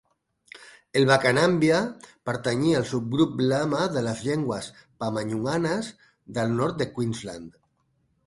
El 0.99 1.03
bakanambia 1.09 1.81
pertanyia 2.29 2.79
al 2.79 2.87
subgrup 2.93 3.43
lama 3.51 3.83
de 3.97 4.03
les 4.07 4.23
llengües 4.29 4.69
pama-nyunganes 5.05 5.93
del 6.39 6.57
nord 6.63 6.81
de 6.83 6.89
Queensland. 6.97 7.53